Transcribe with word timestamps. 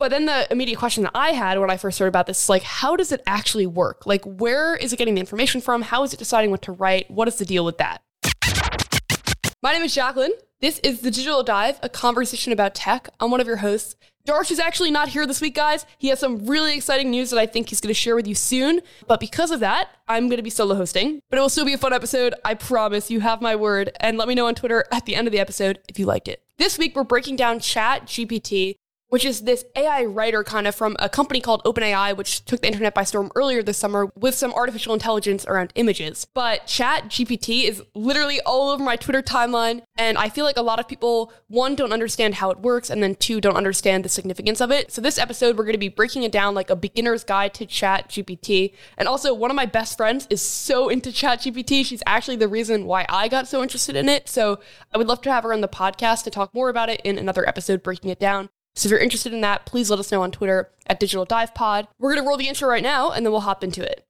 But 0.00 0.10
then 0.10 0.24
the 0.24 0.50
immediate 0.50 0.78
question 0.78 1.02
that 1.02 1.12
I 1.14 1.32
had 1.32 1.58
when 1.58 1.70
I 1.70 1.76
first 1.76 1.98
heard 1.98 2.08
about 2.08 2.26
this 2.26 2.44
is 2.44 2.48
like, 2.48 2.62
how 2.62 2.96
does 2.96 3.12
it 3.12 3.20
actually 3.26 3.66
work? 3.66 4.06
Like, 4.06 4.24
where 4.24 4.74
is 4.74 4.94
it 4.94 4.96
getting 4.96 5.12
the 5.12 5.20
information 5.20 5.60
from? 5.60 5.82
How 5.82 6.02
is 6.04 6.14
it 6.14 6.18
deciding 6.18 6.50
what 6.50 6.62
to 6.62 6.72
write? 6.72 7.10
What 7.10 7.28
is 7.28 7.36
the 7.36 7.44
deal 7.44 7.66
with 7.66 7.76
that? 7.76 8.02
My 9.62 9.74
name 9.74 9.82
is 9.82 9.94
Jacklyn. 9.94 10.32
This 10.60 10.78
is 10.78 11.02
the 11.02 11.10
Digital 11.10 11.42
Dive, 11.42 11.78
a 11.82 11.90
conversation 11.90 12.50
about 12.50 12.74
tech. 12.74 13.10
I'm 13.20 13.30
one 13.30 13.42
of 13.42 13.46
your 13.46 13.58
hosts. 13.58 13.94
Darsh 14.26 14.50
is 14.50 14.58
actually 14.58 14.90
not 14.90 15.10
here 15.10 15.26
this 15.26 15.42
week, 15.42 15.54
guys. 15.54 15.84
He 15.98 16.08
has 16.08 16.18
some 16.18 16.46
really 16.46 16.74
exciting 16.74 17.10
news 17.10 17.28
that 17.28 17.38
I 17.38 17.44
think 17.44 17.68
he's 17.68 17.82
going 17.82 17.88
to 17.88 17.94
share 17.94 18.16
with 18.16 18.26
you 18.26 18.34
soon. 18.34 18.80
But 19.06 19.20
because 19.20 19.50
of 19.50 19.60
that, 19.60 19.90
I'm 20.08 20.28
going 20.28 20.38
to 20.38 20.42
be 20.42 20.48
solo 20.48 20.76
hosting. 20.76 21.20
But 21.28 21.38
it 21.38 21.42
will 21.42 21.50
still 21.50 21.66
be 21.66 21.74
a 21.74 21.78
fun 21.78 21.92
episode. 21.92 22.34
I 22.42 22.54
promise. 22.54 23.10
You 23.10 23.20
have 23.20 23.42
my 23.42 23.54
word. 23.54 23.90
And 24.00 24.16
let 24.16 24.28
me 24.28 24.34
know 24.34 24.46
on 24.46 24.54
Twitter 24.54 24.86
at 24.90 25.04
the 25.04 25.14
end 25.14 25.28
of 25.28 25.32
the 25.32 25.40
episode 25.40 25.80
if 25.90 25.98
you 25.98 26.06
liked 26.06 26.28
it. 26.28 26.42
This 26.56 26.78
week, 26.78 26.96
we're 26.96 27.04
breaking 27.04 27.36
down 27.36 27.60
Chat 27.60 28.06
GPT, 28.06 28.76
which 29.10 29.24
is 29.24 29.42
this 29.42 29.64
AI 29.76 30.04
writer 30.04 30.42
kind 30.42 30.66
of 30.66 30.74
from 30.74 30.96
a 30.98 31.08
company 31.08 31.40
called 31.40 31.62
OpenAI, 31.64 32.16
which 32.16 32.44
took 32.44 32.60
the 32.60 32.66
internet 32.66 32.94
by 32.94 33.04
storm 33.04 33.30
earlier 33.34 33.62
this 33.62 33.76
summer 33.76 34.10
with 34.16 34.34
some 34.34 34.52
artificial 34.54 34.94
intelligence 34.94 35.44
around 35.46 35.72
images. 35.74 36.26
But 36.32 36.66
Chat 36.66 37.08
GPT 37.08 37.64
is 37.64 37.82
literally 37.94 38.40
all 38.40 38.70
over 38.70 38.82
my 38.82 38.96
Twitter 38.96 39.22
timeline. 39.22 39.82
And 39.96 40.16
I 40.16 40.28
feel 40.28 40.44
like 40.44 40.56
a 40.56 40.62
lot 40.62 40.80
of 40.80 40.88
people, 40.88 41.32
one, 41.48 41.74
don't 41.74 41.92
understand 41.92 42.36
how 42.36 42.50
it 42.50 42.60
works, 42.60 42.88
and 42.88 43.02
then 43.02 43.16
two, 43.16 43.40
don't 43.40 43.56
understand 43.56 44.04
the 44.04 44.08
significance 44.08 44.60
of 44.60 44.70
it. 44.70 44.92
So 44.92 45.02
this 45.02 45.18
episode, 45.18 45.58
we're 45.58 45.64
going 45.64 45.72
to 45.72 45.78
be 45.78 45.88
breaking 45.88 46.22
it 46.22 46.32
down 46.32 46.54
like 46.54 46.70
a 46.70 46.76
beginner's 46.76 47.24
guide 47.24 47.52
to 47.54 47.66
Chat 47.66 48.08
GPT. 48.08 48.72
And 48.96 49.08
also, 49.08 49.34
one 49.34 49.50
of 49.50 49.56
my 49.56 49.66
best 49.66 49.96
friends 49.96 50.26
is 50.30 50.40
so 50.40 50.88
into 50.88 51.12
Chat 51.12 51.40
GPT. 51.40 51.84
She's 51.84 52.02
actually 52.06 52.36
the 52.36 52.48
reason 52.48 52.86
why 52.86 53.06
I 53.08 53.28
got 53.28 53.48
so 53.48 53.62
interested 53.62 53.96
in 53.96 54.08
it. 54.08 54.28
So 54.28 54.60
I 54.94 54.98
would 54.98 55.08
love 55.08 55.20
to 55.22 55.32
have 55.32 55.44
her 55.44 55.52
on 55.52 55.60
the 55.60 55.68
podcast 55.68 56.24
to 56.24 56.30
talk 56.30 56.54
more 56.54 56.68
about 56.68 56.88
it 56.88 57.00
in 57.02 57.18
another 57.18 57.46
episode, 57.48 57.82
breaking 57.82 58.10
it 58.10 58.20
down. 58.20 58.48
So 58.80 58.86
if 58.86 58.92
you're 58.92 59.00
interested 59.00 59.34
in 59.34 59.42
that, 59.42 59.66
please 59.66 59.90
let 59.90 59.98
us 59.98 60.10
know 60.10 60.22
on 60.22 60.30
Twitter 60.30 60.70
at 60.86 60.98
Digital 60.98 61.26
Dive 61.26 61.54
Pod. 61.54 61.86
We're 61.98 62.14
gonna 62.14 62.26
roll 62.26 62.38
the 62.38 62.48
intro 62.48 62.66
right 62.66 62.82
now, 62.82 63.10
and 63.10 63.26
then 63.26 63.30
we'll 63.30 63.42
hop 63.42 63.62
into 63.62 63.82
it. 63.82 64.06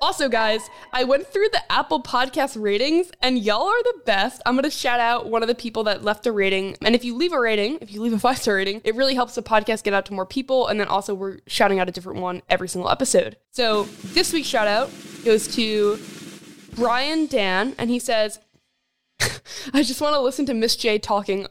Also, 0.00 0.30
guys, 0.30 0.62
I 0.94 1.04
went 1.04 1.26
through 1.26 1.48
the 1.52 1.60
Apple 1.70 2.02
Podcast 2.02 2.58
ratings 2.58 3.10
and 3.20 3.38
y'all 3.38 3.66
are 3.66 3.82
the 3.82 4.00
best. 4.06 4.40
I'm 4.46 4.54
going 4.54 4.62
to 4.62 4.70
shout 4.70 5.00
out 5.00 5.28
one 5.28 5.42
of 5.42 5.48
the 5.48 5.54
people 5.54 5.82
that 5.84 6.04
left 6.04 6.26
a 6.26 6.32
rating. 6.32 6.76
And 6.82 6.94
if 6.94 7.04
you 7.04 7.16
leave 7.16 7.32
a 7.32 7.40
rating, 7.40 7.78
if 7.80 7.90
you 7.90 8.00
leave 8.00 8.12
a 8.12 8.18
five 8.20 8.38
star 8.38 8.54
rating, 8.54 8.80
it 8.84 8.94
really 8.94 9.14
helps 9.14 9.34
the 9.34 9.42
podcast 9.42 9.82
get 9.82 9.92
out 9.92 10.06
to 10.06 10.12
more 10.12 10.24
people. 10.24 10.68
And 10.68 10.78
then 10.78 10.86
also, 10.86 11.14
we're 11.14 11.38
shouting 11.46 11.80
out 11.80 11.88
a 11.88 11.92
different 11.92 12.20
one 12.20 12.42
every 12.48 12.68
single 12.68 12.90
episode. 12.90 13.38
So 13.50 13.84
this 14.12 14.32
week's 14.32 14.46
shout 14.46 14.68
out 14.68 14.90
goes 15.24 15.48
to 15.56 15.98
Brian 16.74 17.26
Dan, 17.26 17.74
and 17.78 17.90
he 17.90 17.98
says, 17.98 18.38
I 19.72 19.82
just 19.82 20.00
want 20.00 20.14
to 20.14 20.20
listen 20.20 20.46
to 20.46 20.54
Miss 20.54 20.76
J 20.76 20.98
talking. 20.98 21.46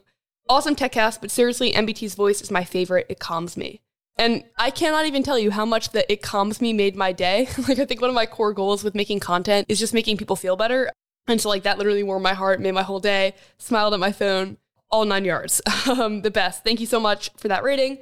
Awesome 0.48 0.74
tech 0.74 0.92
cast, 0.92 1.20
but 1.20 1.30
seriously, 1.30 1.72
MBT's 1.72 2.14
voice 2.14 2.42
is 2.42 2.50
my 2.50 2.64
favorite. 2.64 3.06
It 3.08 3.18
calms 3.18 3.56
me. 3.56 3.80
And 4.16 4.44
I 4.58 4.70
cannot 4.70 5.06
even 5.06 5.22
tell 5.22 5.38
you 5.38 5.50
how 5.50 5.64
much 5.64 5.90
that 5.90 6.10
it 6.12 6.22
calms 6.22 6.60
me 6.60 6.72
made 6.72 6.94
my 6.94 7.12
day. 7.12 7.48
like, 7.68 7.78
I 7.78 7.84
think 7.84 8.00
one 8.00 8.10
of 8.10 8.14
my 8.14 8.26
core 8.26 8.52
goals 8.52 8.84
with 8.84 8.94
making 8.94 9.20
content 9.20 9.66
is 9.68 9.78
just 9.78 9.94
making 9.94 10.18
people 10.18 10.36
feel 10.36 10.56
better. 10.56 10.90
And 11.26 11.40
so, 11.40 11.48
like, 11.48 11.62
that 11.62 11.78
literally 11.78 12.02
warmed 12.02 12.22
my 12.22 12.34
heart, 12.34 12.60
made 12.60 12.72
my 12.72 12.82
whole 12.82 13.00
day, 13.00 13.34
smiled 13.58 13.94
at 13.94 14.00
my 14.00 14.12
phone, 14.12 14.58
all 14.90 15.04
nine 15.04 15.24
yards. 15.24 15.60
Um, 15.86 16.22
the 16.22 16.30
best. 16.30 16.64
Thank 16.64 16.80
you 16.80 16.86
so 16.86 16.98
much 16.98 17.30
for 17.36 17.48
that 17.48 17.62
rating. 17.62 17.98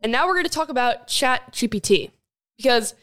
And 0.00 0.12
now 0.12 0.26
we're 0.26 0.34
going 0.34 0.44
to 0.44 0.50
talk 0.50 0.68
about 0.68 1.08
Chat 1.08 1.52
GPT 1.52 2.12
because 2.56 2.94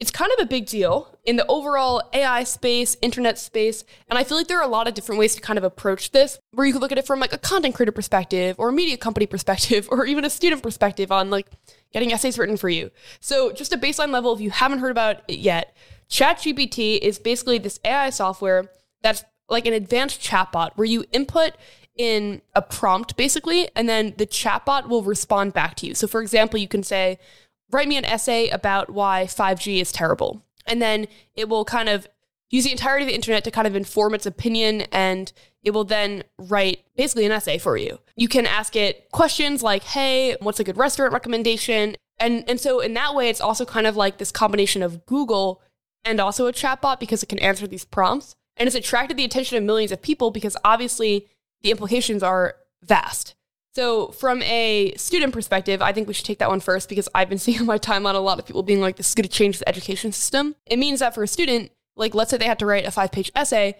it's 0.00 0.10
kind 0.10 0.30
of 0.36 0.42
a 0.42 0.46
big 0.46 0.66
deal 0.66 1.18
in 1.24 1.36
the 1.36 1.46
overall 1.46 2.02
AI 2.12 2.42
space, 2.44 2.96
internet 3.00 3.38
space. 3.38 3.84
And 4.08 4.18
I 4.18 4.24
feel 4.24 4.36
like 4.36 4.48
there 4.48 4.58
are 4.58 4.64
a 4.64 4.68
lot 4.68 4.88
of 4.88 4.94
different 4.94 5.20
ways 5.20 5.34
to 5.36 5.40
kind 5.40 5.56
of 5.56 5.64
approach 5.64 6.10
this, 6.10 6.38
where 6.52 6.66
you 6.66 6.72
could 6.72 6.82
look 6.82 6.92
at 6.92 6.98
it 6.98 7.06
from 7.06 7.20
like 7.20 7.32
a 7.32 7.38
content 7.38 7.74
creator 7.74 7.92
perspective 7.92 8.56
or 8.58 8.70
a 8.70 8.72
media 8.72 8.96
company 8.96 9.26
perspective 9.26 9.88
or 9.92 10.04
even 10.04 10.24
a 10.24 10.30
student 10.30 10.62
perspective 10.62 11.12
on 11.12 11.30
like 11.30 11.46
getting 11.92 12.12
essays 12.12 12.38
written 12.38 12.56
for 12.56 12.68
you. 12.68 12.90
So 13.20 13.52
just 13.52 13.72
a 13.72 13.78
baseline 13.78 14.10
level, 14.10 14.34
if 14.34 14.40
you 14.40 14.50
haven't 14.50 14.80
heard 14.80 14.90
about 14.90 15.22
it 15.28 15.38
yet, 15.38 15.76
ChatGPT 16.10 16.98
is 16.98 17.18
basically 17.18 17.58
this 17.58 17.78
AI 17.84 18.10
software 18.10 18.70
that's 19.02 19.24
like 19.48 19.66
an 19.66 19.74
advanced 19.74 20.20
chatbot 20.20 20.70
where 20.74 20.86
you 20.86 21.04
input 21.12 21.52
in 21.96 22.42
a 22.54 22.62
prompt 22.62 23.16
basically, 23.16 23.68
and 23.76 23.88
then 23.88 24.14
the 24.16 24.26
chatbot 24.26 24.88
will 24.88 25.02
respond 25.02 25.52
back 25.52 25.76
to 25.76 25.86
you. 25.86 25.94
So 25.94 26.08
for 26.08 26.20
example, 26.20 26.58
you 26.58 26.66
can 26.66 26.82
say, 26.82 27.18
write 27.74 27.88
me 27.88 27.96
an 27.96 28.04
essay 28.04 28.48
about 28.48 28.90
why 28.90 29.24
5G 29.24 29.80
is 29.80 29.92
terrible. 29.92 30.42
And 30.66 30.80
then 30.80 31.08
it 31.34 31.48
will 31.48 31.64
kind 31.64 31.88
of 31.88 32.08
use 32.50 32.64
the 32.64 32.72
entirety 32.72 33.04
of 33.04 33.08
the 33.08 33.14
internet 33.14 33.44
to 33.44 33.50
kind 33.50 33.66
of 33.66 33.74
inform 33.74 34.14
its 34.14 34.26
opinion 34.26 34.82
and 34.92 35.32
it 35.62 35.72
will 35.72 35.84
then 35.84 36.22
write 36.38 36.84
basically 36.96 37.26
an 37.26 37.32
essay 37.32 37.58
for 37.58 37.76
you. 37.76 37.98
You 38.16 38.28
can 38.28 38.46
ask 38.46 38.76
it 38.76 39.10
questions 39.10 39.62
like, 39.62 39.82
hey, 39.82 40.36
what's 40.40 40.60
a 40.60 40.64
good 40.64 40.76
restaurant 40.76 41.12
recommendation? 41.12 41.96
And 42.18 42.44
and 42.48 42.60
so 42.60 42.80
in 42.80 42.94
that 42.94 43.14
way 43.14 43.28
it's 43.28 43.40
also 43.40 43.64
kind 43.64 43.86
of 43.86 43.96
like 43.96 44.18
this 44.18 44.30
combination 44.30 44.82
of 44.82 45.04
Google 45.04 45.60
and 46.04 46.20
also 46.20 46.46
a 46.46 46.52
chatbot 46.52 47.00
because 47.00 47.22
it 47.22 47.28
can 47.28 47.40
answer 47.40 47.66
these 47.66 47.84
prompts. 47.84 48.36
And 48.56 48.66
it's 48.68 48.76
attracted 48.76 49.16
the 49.16 49.24
attention 49.24 49.58
of 49.58 49.64
millions 49.64 49.90
of 49.90 50.00
people 50.00 50.30
because 50.30 50.56
obviously 50.64 51.26
the 51.62 51.72
implications 51.72 52.22
are 52.22 52.54
vast. 52.82 53.34
So, 53.74 54.08
from 54.08 54.40
a 54.42 54.94
student 54.96 55.32
perspective, 55.32 55.82
I 55.82 55.92
think 55.92 56.06
we 56.06 56.14
should 56.14 56.24
take 56.24 56.38
that 56.38 56.48
one 56.48 56.60
first 56.60 56.88
because 56.88 57.08
I've 57.14 57.28
been 57.28 57.38
seeing 57.44 57.60
on 57.60 57.66
my 57.66 57.78
timeline 57.78 58.14
a 58.14 58.18
lot 58.18 58.38
of 58.38 58.46
people 58.46 58.62
being 58.62 58.80
like, 58.80 58.96
this 58.96 59.08
is 59.08 59.14
going 59.14 59.24
to 59.24 59.30
change 59.30 59.58
the 59.58 59.68
education 59.68 60.12
system. 60.12 60.54
It 60.66 60.78
means 60.78 61.00
that 61.00 61.14
for 61.14 61.22
a 61.22 61.28
student, 61.28 61.72
like, 61.96 62.14
let's 62.14 62.30
say 62.30 62.36
they 62.36 62.46
had 62.46 62.58
to 62.60 62.66
write 62.66 62.86
a 62.86 62.90
five 62.90 63.10
page 63.10 63.32
essay, 63.34 63.76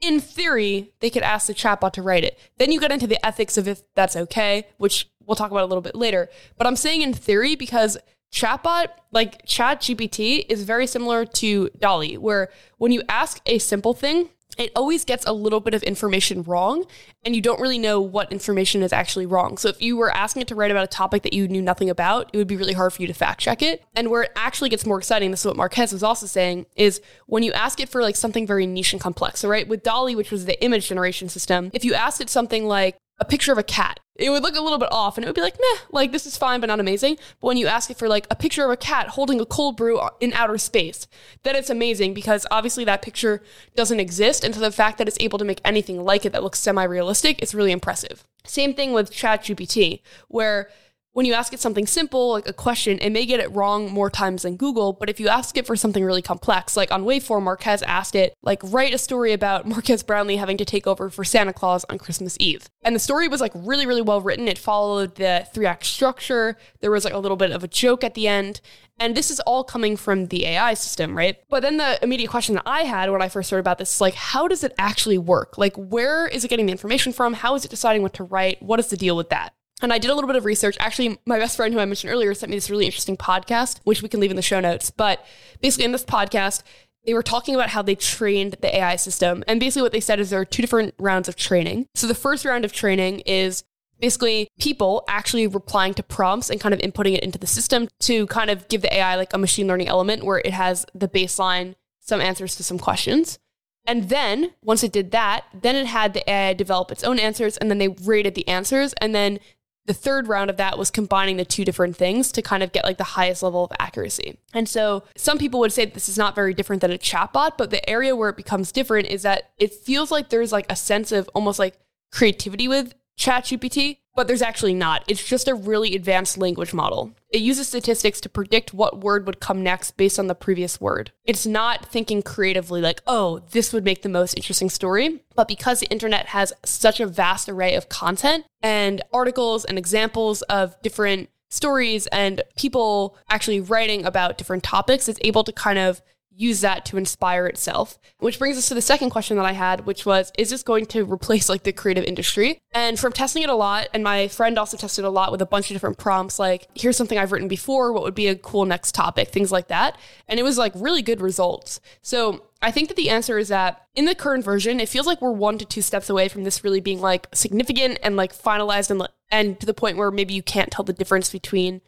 in 0.00 0.20
theory, 0.20 0.92
they 1.00 1.10
could 1.10 1.22
ask 1.22 1.46
the 1.46 1.54
chatbot 1.54 1.92
to 1.92 2.02
write 2.02 2.24
it. 2.24 2.38
Then 2.58 2.70
you 2.70 2.80
get 2.80 2.92
into 2.92 3.06
the 3.06 3.24
ethics 3.24 3.56
of 3.56 3.66
if 3.66 3.82
that's 3.94 4.16
okay, 4.16 4.66
which 4.76 5.08
we'll 5.24 5.36
talk 5.36 5.50
about 5.50 5.62
a 5.62 5.66
little 5.66 5.82
bit 5.82 5.94
later. 5.94 6.28
But 6.56 6.66
I'm 6.66 6.76
saying 6.76 7.02
in 7.02 7.14
theory 7.14 7.56
because 7.56 7.96
chatbot, 8.32 8.88
like 9.12 9.46
ChatGPT, 9.46 10.44
is 10.48 10.62
very 10.62 10.86
similar 10.86 11.24
to 11.24 11.70
DALL-E, 11.78 12.18
where 12.18 12.50
when 12.78 12.92
you 12.92 13.02
ask 13.08 13.40
a 13.46 13.58
simple 13.58 13.94
thing, 13.94 14.28
it 14.58 14.72
always 14.76 15.04
gets 15.04 15.24
a 15.26 15.32
little 15.32 15.60
bit 15.60 15.74
of 15.74 15.82
information 15.82 16.42
wrong 16.42 16.84
and 17.24 17.34
you 17.34 17.42
don't 17.42 17.60
really 17.60 17.78
know 17.78 18.00
what 18.00 18.30
information 18.32 18.82
is 18.82 18.92
actually 18.92 19.26
wrong. 19.26 19.56
So 19.56 19.68
if 19.68 19.80
you 19.80 19.96
were 19.96 20.10
asking 20.10 20.42
it 20.42 20.48
to 20.48 20.54
write 20.54 20.70
about 20.70 20.84
a 20.84 20.88
topic 20.88 21.22
that 21.22 21.32
you 21.32 21.48
knew 21.48 21.62
nothing 21.62 21.90
about, 21.90 22.30
it 22.32 22.38
would 22.38 22.46
be 22.46 22.56
really 22.56 22.72
hard 22.72 22.92
for 22.92 23.02
you 23.02 23.08
to 23.08 23.14
fact 23.14 23.40
check 23.40 23.62
it. 23.62 23.84
And 23.94 24.10
where 24.10 24.22
it 24.22 24.32
actually 24.36 24.70
gets 24.70 24.86
more 24.86 24.98
exciting, 24.98 25.30
this 25.30 25.40
is 25.40 25.46
what 25.46 25.56
Marques 25.56 25.92
was 25.92 26.02
also 26.02 26.26
saying, 26.26 26.66
is 26.76 27.00
when 27.26 27.42
you 27.42 27.52
ask 27.52 27.80
it 27.80 27.88
for 27.88 28.02
like 28.02 28.16
something 28.16 28.46
very 28.46 28.66
niche 28.66 28.92
and 28.92 29.00
complex. 29.00 29.40
So 29.40 29.48
right, 29.48 29.66
with 29.66 29.82
DALL-E, 29.82 30.16
which 30.16 30.30
was 30.30 30.46
the 30.46 30.62
image 30.62 30.88
generation 30.88 31.28
system, 31.28 31.70
if 31.72 31.84
you 31.84 31.94
asked 31.94 32.20
it 32.20 32.30
something 32.30 32.66
like 32.66 32.96
a 33.18 33.24
picture 33.24 33.52
of 33.52 33.58
a 33.58 33.62
cat, 33.62 34.00
it 34.16 34.30
would 34.30 34.42
look 34.42 34.54
a 34.54 34.60
little 34.60 34.78
bit 34.78 34.92
off 34.92 35.16
and 35.16 35.24
it 35.24 35.28
would 35.28 35.34
be 35.34 35.40
like, 35.40 35.54
meh, 35.54 35.80
like 35.90 36.12
this 36.12 36.26
is 36.26 36.36
fine, 36.36 36.60
but 36.60 36.66
not 36.66 36.80
amazing. 36.80 37.16
But 37.40 37.48
when 37.48 37.56
you 37.56 37.66
ask 37.66 37.90
it 37.90 37.98
for 37.98 38.08
like 38.08 38.26
a 38.30 38.36
picture 38.36 38.64
of 38.64 38.70
a 38.70 38.76
cat 38.76 39.08
holding 39.08 39.40
a 39.40 39.46
cold 39.46 39.76
brew 39.76 40.00
in 40.20 40.32
outer 40.32 40.58
space, 40.58 41.06
then 41.42 41.56
it's 41.56 41.70
amazing 41.70 42.14
because 42.14 42.46
obviously 42.50 42.84
that 42.84 43.02
picture 43.02 43.42
doesn't 43.74 44.00
exist. 44.00 44.44
And 44.44 44.54
so 44.54 44.60
the 44.60 44.70
fact 44.70 44.98
that 44.98 45.08
it's 45.08 45.18
able 45.20 45.38
to 45.38 45.44
make 45.44 45.60
anything 45.64 46.04
like 46.04 46.24
it 46.24 46.32
that 46.32 46.44
looks 46.44 46.60
semi 46.60 46.84
realistic, 46.84 47.42
it's 47.42 47.54
really 47.54 47.72
impressive. 47.72 48.24
Same 48.46 48.74
thing 48.74 48.92
with 48.92 49.10
ChatGPT, 49.10 50.00
where 50.28 50.68
when 51.14 51.24
you 51.26 51.32
ask 51.32 51.52
it 51.52 51.60
something 51.60 51.86
simple, 51.86 52.32
like 52.32 52.48
a 52.48 52.52
question, 52.52 52.98
it 52.98 53.10
may 53.10 53.24
get 53.24 53.38
it 53.38 53.50
wrong 53.52 53.88
more 53.90 54.10
times 54.10 54.42
than 54.42 54.56
Google. 54.56 54.92
But 54.92 55.08
if 55.08 55.20
you 55.20 55.28
ask 55.28 55.56
it 55.56 55.64
for 55.64 55.76
something 55.76 56.04
really 56.04 56.22
complex, 56.22 56.76
like 56.76 56.90
on 56.90 57.04
Waveform, 57.04 57.44
Marques 57.44 57.82
asked 57.82 58.16
it, 58.16 58.34
like, 58.42 58.60
write 58.64 58.92
a 58.92 58.98
story 58.98 59.32
about 59.32 59.64
Marques 59.66 60.02
Brownlee 60.02 60.36
having 60.36 60.56
to 60.56 60.64
take 60.64 60.88
over 60.88 61.08
for 61.10 61.22
Santa 61.22 61.52
Claus 61.52 61.84
on 61.88 61.98
Christmas 61.98 62.36
Eve. 62.40 62.68
And 62.82 62.96
the 62.96 63.00
story 63.00 63.28
was 63.28 63.40
like 63.40 63.52
really, 63.54 63.86
really 63.86 64.02
well 64.02 64.20
written. 64.20 64.48
It 64.48 64.58
followed 64.58 65.14
the 65.14 65.46
three 65.54 65.66
act 65.66 65.86
structure. 65.86 66.56
There 66.80 66.90
was 66.90 67.04
like 67.04 67.14
a 67.14 67.18
little 67.18 67.36
bit 67.36 67.52
of 67.52 67.62
a 67.62 67.68
joke 67.68 68.02
at 68.02 68.14
the 68.14 68.26
end. 68.26 68.60
And 68.98 69.16
this 69.16 69.30
is 69.30 69.38
all 69.40 69.62
coming 69.62 69.96
from 69.96 70.26
the 70.26 70.46
AI 70.46 70.74
system, 70.74 71.16
right? 71.16 71.36
But 71.48 71.62
then 71.62 71.76
the 71.76 72.02
immediate 72.02 72.30
question 72.30 72.56
that 72.56 72.64
I 72.66 72.82
had 72.82 73.10
when 73.10 73.22
I 73.22 73.28
first 73.28 73.52
heard 73.52 73.58
about 73.58 73.78
this 73.78 73.94
is 73.94 74.00
like, 74.00 74.14
how 74.14 74.48
does 74.48 74.64
it 74.64 74.74
actually 74.78 75.18
work? 75.18 75.58
Like, 75.58 75.76
where 75.76 76.26
is 76.26 76.44
it 76.44 76.48
getting 76.48 76.66
the 76.66 76.72
information 76.72 77.12
from? 77.12 77.34
How 77.34 77.54
is 77.54 77.64
it 77.64 77.70
deciding 77.70 78.02
what 78.02 78.14
to 78.14 78.24
write? 78.24 78.60
What 78.60 78.80
is 78.80 78.88
the 78.88 78.96
deal 78.96 79.16
with 79.16 79.30
that? 79.30 79.54
And 79.82 79.92
I 79.92 79.98
did 79.98 80.10
a 80.10 80.14
little 80.14 80.28
bit 80.28 80.36
of 80.36 80.44
research. 80.44 80.76
Actually, 80.80 81.18
my 81.26 81.38
best 81.38 81.56
friend 81.56 81.74
who 81.74 81.80
I 81.80 81.84
mentioned 81.84 82.12
earlier 82.12 82.32
sent 82.34 82.50
me 82.50 82.56
this 82.56 82.70
really 82.70 82.86
interesting 82.86 83.16
podcast, 83.16 83.80
which 83.84 84.02
we 84.02 84.08
can 84.08 84.20
leave 84.20 84.30
in 84.30 84.36
the 84.36 84.42
show 84.42 84.60
notes. 84.60 84.90
But 84.90 85.24
basically, 85.60 85.84
in 85.84 85.92
this 85.92 86.04
podcast, 86.04 86.62
they 87.04 87.12
were 87.12 87.22
talking 87.22 87.54
about 87.54 87.70
how 87.70 87.82
they 87.82 87.94
trained 87.94 88.56
the 88.60 88.74
AI 88.76 88.96
system. 88.96 89.44
And 89.46 89.60
basically, 89.60 89.82
what 89.82 89.92
they 89.92 90.00
said 90.00 90.20
is 90.20 90.30
there 90.30 90.40
are 90.40 90.44
two 90.44 90.62
different 90.62 90.94
rounds 90.98 91.28
of 91.28 91.36
training. 91.36 91.88
So 91.94 92.06
the 92.06 92.14
first 92.14 92.44
round 92.44 92.64
of 92.64 92.72
training 92.72 93.20
is 93.20 93.64
basically 94.00 94.48
people 94.58 95.04
actually 95.08 95.46
replying 95.46 95.94
to 95.94 96.02
prompts 96.02 96.50
and 96.50 96.60
kind 96.60 96.74
of 96.74 96.80
inputting 96.80 97.14
it 97.14 97.24
into 97.24 97.38
the 97.38 97.46
system 97.46 97.88
to 98.00 98.26
kind 98.26 98.50
of 98.50 98.68
give 98.68 98.82
the 98.82 98.94
AI 98.94 99.16
like 99.16 99.32
a 99.32 99.38
machine 99.38 99.66
learning 99.66 99.88
element 99.88 100.24
where 100.24 100.38
it 100.44 100.52
has 100.52 100.84
the 100.94 101.08
baseline, 101.08 101.74
some 102.00 102.20
answers 102.20 102.56
to 102.56 102.64
some 102.64 102.78
questions. 102.78 103.38
And 103.86 104.08
then 104.08 104.52
once 104.62 104.82
it 104.82 104.92
did 104.92 105.10
that, 105.10 105.44
then 105.52 105.76
it 105.76 105.86
had 105.86 106.14
the 106.14 106.28
AI 106.28 106.54
develop 106.54 106.90
its 106.90 107.04
own 107.04 107.18
answers 107.18 107.56
and 107.56 107.70
then 107.70 107.78
they 107.78 107.88
rated 107.88 108.34
the 108.34 108.48
answers 108.48 108.94
and 108.94 109.14
then 109.14 109.38
the 109.86 109.94
third 109.94 110.28
round 110.28 110.50
of 110.50 110.56
that 110.56 110.78
was 110.78 110.90
combining 110.90 111.36
the 111.36 111.44
two 111.44 111.64
different 111.64 111.96
things 111.96 112.32
to 112.32 112.42
kind 112.42 112.62
of 112.62 112.72
get 112.72 112.84
like 112.84 112.98
the 112.98 113.04
highest 113.04 113.42
level 113.42 113.64
of 113.64 113.72
accuracy. 113.78 114.38
And 114.52 114.68
so 114.68 115.04
some 115.16 115.38
people 115.38 115.60
would 115.60 115.72
say 115.72 115.84
this 115.84 116.08
is 116.08 116.16
not 116.16 116.34
very 116.34 116.54
different 116.54 116.80
than 116.80 116.90
a 116.90 116.98
chatbot, 116.98 117.52
but 117.58 117.70
the 117.70 117.88
area 117.88 118.16
where 118.16 118.30
it 118.30 118.36
becomes 118.36 118.72
different 118.72 119.08
is 119.08 119.22
that 119.22 119.50
it 119.58 119.74
feels 119.74 120.10
like 120.10 120.30
there's 120.30 120.52
like 120.52 120.66
a 120.70 120.76
sense 120.76 121.12
of 121.12 121.28
almost 121.34 121.58
like 121.58 121.78
creativity 122.10 122.68
with 122.68 122.94
ChatGPT, 123.18 123.98
but 124.14 124.26
there's 124.26 124.42
actually 124.42 124.74
not. 124.74 125.04
It's 125.08 125.24
just 125.24 125.48
a 125.48 125.54
really 125.54 125.94
advanced 125.94 126.38
language 126.38 126.72
model. 126.72 127.12
It 127.30 127.40
uses 127.40 127.68
statistics 127.68 128.20
to 128.20 128.28
predict 128.28 128.72
what 128.72 129.00
word 129.00 129.26
would 129.26 129.40
come 129.40 129.62
next 129.62 129.96
based 129.96 130.18
on 130.18 130.28
the 130.28 130.34
previous 130.34 130.80
word. 130.80 131.10
It's 131.24 131.46
not 131.46 131.86
thinking 131.86 132.22
creatively 132.22 132.80
like, 132.80 133.02
oh, 133.06 133.40
this 133.50 133.72
would 133.72 133.84
make 133.84 134.02
the 134.02 134.08
most 134.08 134.34
interesting 134.36 134.70
story. 134.70 135.22
But 135.34 135.48
because 135.48 135.80
the 135.80 135.90
internet 135.90 136.26
has 136.26 136.52
such 136.64 137.00
a 137.00 137.06
vast 137.06 137.48
array 137.48 137.74
of 137.74 137.88
content 137.88 138.44
and 138.62 139.02
articles 139.12 139.64
and 139.64 139.78
examples 139.78 140.42
of 140.42 140.80
different 140.82 141.28
stories 141.50 142.06
and 142.08 142.42
people 142.56 143.16
actually 143.28 143.60
writing 143.60 144.04
about 144.04 144.38
different 144.38 144.62
topics, 144.62 145.08
it's 145.08 145.20
able 145.22 145.44
to 145.44 145.52
kind 145.52 145.78
of 145.78 146.02
use 146.36 146.60
that 146.62 146.84
to 146.86 146.96
inspire 146.96 147.46
itself. 147.46 147.98
Which 148.18 148.38
brings 148.38 148.56
us 148.56 148.68
to 148.68 148.74
the 148.74 148.82
second 148.82 149.10
question 149.10 149.36
that 149.36 149.46
I 149.46 149.52
had, 149.52 149.86
which 149.86 150.04
was, 150.04 150.32
is 150.36 150.50
this 150.50 150.62
going 150.62 150.86
to 150.86 151.04
replace 151.04 151.48
like 151.48 151.62
the 151.62 151.72
creative 151.72 152.04
industry? 152.04 152.58
And 152.72 152.98
from 152.98 153.12
testing 153.12 153.42
it 153.42 153.50
a 153.50 153.54
lot, 153.54 153.88
and 153.94 154.02
my 154.02 154.28
friend 154.28 154.58
also 154.58 154.76
tested 154.76 155.04
a 155.04 155.10
lot 155.10 155.30
with 155.30 155.42
a 155.42 155.46
bunch 155.46 155.70
of 155.70 155.74
different 155.74 155.98
prompts, 155.98 156.38
like, 156.38 156.66
here's 156.74 156.96
something 156.96 157.18
I've 157.18 157.32
written 157.32 157.48
before, 157.48 157.92
what 157.92 158.02
would 158.02 158.14
be 158.14 158.28
a 158.28 158.34
cool 158.34 158.64
next 158.64 158.94
topic, 158.94 159.28
things 159.28 159.52
like 159.52 159.68
that. 159.68 159.96
And 160.28 160.40
it 160.40 160.42
was 160.42 160.58
like 160.58 160.72
really 160.74 161.02
good 161.02 161.20
results. 161.20 161.80
So 162.02 162.46
I 162.60 162.70
think 162.70 162.88
that 162.88 162.96
the 162.96 163.10
answer 163.10 163.38
is 163.38 163.48
that 163.48 163.86
in 163.94 164.06
the 164.06 164.14
current 164.14 164.44
version, 164.44 164.80
it 164.80 164.88
feels 164.88 165.06
like 165.06 165.20
we're 165.20 165.30
one 165.30 165.58
to 165.58 165.64
two 165.64 165.82
steps 165.82 166.10
away 166.10 166.28
from 166.28 166.44
this 166.44 166.64
really 166.64 166.80
being 166.80 167.00
like 167.00 167.28
significant 167.34 167.98
and 168.02 168.16
like 168.16 168.34
finalized 168.34 168.90
and, 168.90 169.06
and 169.30 169.60
to 169.60 169.66
the 169.66 169.74
point 169.74 169.98
where 169.98 170.10
maybe 170.10 170.34
you 170.34 170.42
can't 170.42 170.70
tell 170.70 170.84
the 170.84 170.92
difference 170.92 171.30
between 171.30 171.80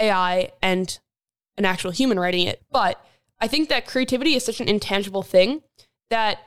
AI 0.00 0.50
and 0.62 0.98
an 1.58 1.64
actual 1.64 1.90
human 1.90 2.18
writing 2.18 2.46
it. 2.46 2.62
But 2.70 3.04
I 3.42 3.48
think 3.48 3.68
that 3.68 3.86
creativity 3.86 4.34
is 4.34 4.44
such 4.44 4.60
an 4.60 4.68
intangible 4.68 5.24
thing 5.24 5.62
that 6.10 6.38